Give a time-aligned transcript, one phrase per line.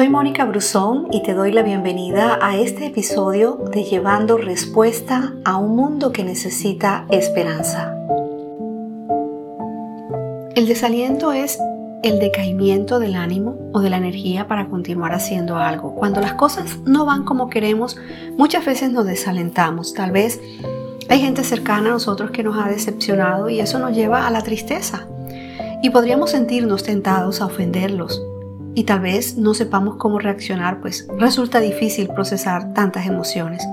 [0.00, 5.58] Soy Mónica Brusón y te doy la bienvenida a este episodio de Llevando Respuesta a
[5.58, 7.94] un mundo que necesita esperanza.
[10.54, 11.58] El desaliento es
[12.02, 15.94] el decaimiento del ánimo o de la energía para continuar haciendo algo.
[15.94, 17.98] Cuando las cosas no van como queremos,
[18.38, 19.92] muchas veces nos desalentamos.
[19.92, 20.40] Tal vez
[21.10, 24.40] hay gente cercana a nosotros que nos ha decepcionado y eso nos lleva a la
[24.40, 25.06] tristeza.
[25.82, 28.22] Y podríamos sentirnos tentados a ofenderlos
[28.74, 33.66] y tal vez no sepamos cómo reaccionar, pues resulta difícil procesar tantas emociones.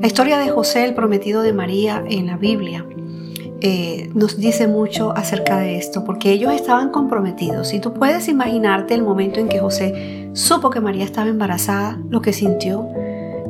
[0.00, 2.84] La historia de José, el prometido de María en la Biblia,
[3.62, 7.72] eh, nos dice mucho acerca de esto, porque ellos estaban comprometidos.
[7.72, 12.20] Y tú puedes imaginarte el momento en que José supo que María estaba embarazada, lo
[12.20, 12.86] que sintió,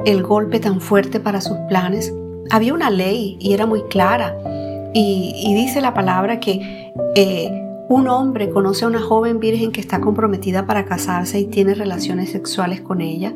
[0.04, 2.14] el golpe tan fuerte para sus planes.
[2.50, 4.36] Había una ley y era muy clara.
[4.94, 10.00] Y, dice la palabra que eh, un hombre conoce a una joven virgen que está
[10.00, 13.34] comprometida para casarse y tiene relaciones sexuales con ella,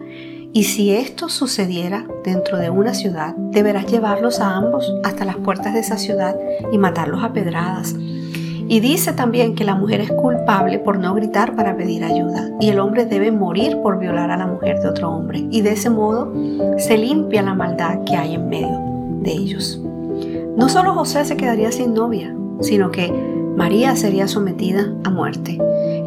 [0.52, 5.74] y si esto sucediera dentro de una ciudad, deberás llevarlos a ambos hasta las puertas
[5.74, 6.36] de esa ciudad
[6.72, 7.94] y matarlos a pedradas.
[7.96, 12.68] Y dice también que la mujer es culpable por no gritar para pedir ayuda y
[12.68, 15.44] el hombre debe morir por violar a la mujer de otro hombre.
[15.50, 16.32] Y de ese modo
[16.78, 18.80] se limpia la maldad que hay en medio
[19.22, 19.80] de ellos.
[20.56, 23.12] No solo José se quedaría sin novia, sino que
[23.60, 25.58] María sería sometida a muerte.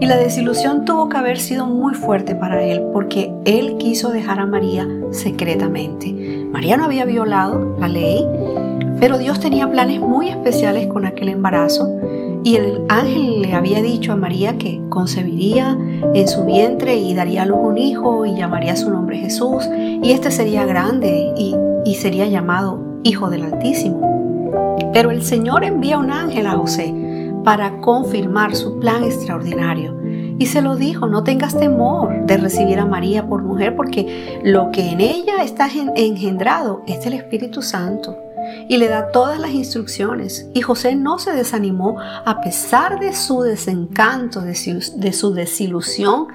[0.02, 4.40] Y la desilusión tuvo que haber sido muy fuerte para él porque él quiso dejar
[4.40, 6.48] a María secretamente.
[6.52, 8.26] María no había violado la ley,
[9.00, 11.96] pero Dios tenía planes muy especiales con aquel embarazo
[12.44, 15.78] y el ángel le había dicho a María que concebiría
[16.16, 19.70] en su vientre y daría a luz un hijo y llamaría su nombre Jesús
[20.02, 24.10] y este sería grande y, y sería llamado Hijo del Altísimo.
[24.92, 27.03] Pero el Señor envía un ángel a José
[27.44, 30.00] para confirmar su plan extraordinario.
[30.40, 34.72] Y se lo dijo, no tengas temor de recibir a María por mujer, porque lo
[34.72, 38.18] que en ella está engendrado es el Espíritu Santo.
[38.68, 40.50] Y le da todas las instrucciones.
[40.54, 46.28] Y José no se desanimó a pesar de su desencanto, de su, desilusión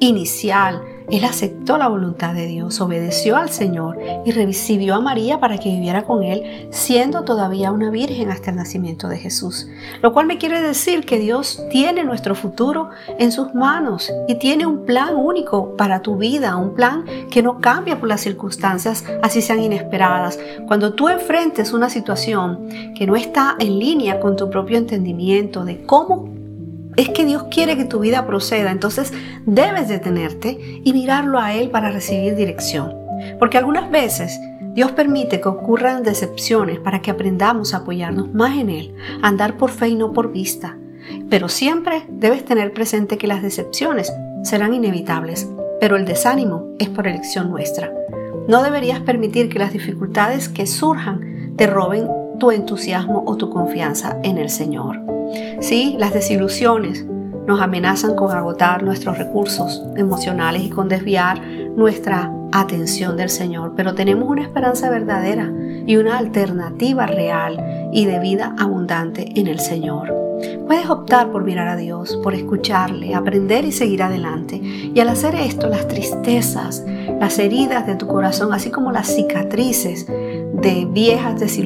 [0.00, 5.58] inicial él aceptó la voluntad de Dios, obedeció al Señor y recibió a María para
[5.58, 9.66] que viviera con él, siendo todavía una virgen hasta el nacimiento de Jesús.
[10.02, 14.66] Lo cual me quiere decir que Dios tiene nuestro futuro en sus manos y tiene
[14.66, 19.42] un plan único para tu vida, un plan que no cambia por las circunstancias, así
[19.42, 20.38] sean inesperadas.
[20.66, 25.84] Cuando tú enfrentes una situación que no está en línea con tu propio entendimiento de
[25.84, 26.43] cómo
[26.96, 29.12] es que Dios quiere que tu vida proceda, entonces
[29.46, 32.94] debes detenerte y mirarlo a Él para recibir dirección.
[33.38, 34.38] Porque algunas veces
[34.74, 39.56] Dios permite que ocurran decepciones para que aprendamos a apoyarnos más en Él, a andar
[39.56, 40.76] por fe y no por vista.
[41.30, 44.12] Pero siempre debes tener presente que las decepciones
[44.42, 45.48] serán inevitables,
[45.80, 47.92] pero el desánimo es por elección nuestra.
[48.48, 54.18] No deberías permitir que las dificultades que surjan te roben tu entusiasmo o tu confianza
[54.22, 55.13] en el Señor.
[55.60, 57.04] Sí, las desilusiones
[57.46, 61.40] nos amenazan con agotar nuestros recursos emocionales y con desviar
[61.76, 65.52] nuestra atención del Señor, pero tenemos una esperanza verdadera
[65.86, 70.14] y una alternativa real y de vida abundante en el Señor.
[70.66, 74.56] Puedes optar por mirar a Dios, por escucharle, aprender y seguir adelante.
[74.56, 76.84] Y al hacer esto, las tristezas,
[77.20, 81.64] las heridas de tu corazón, así como las cicatrices de viejas desilusiones,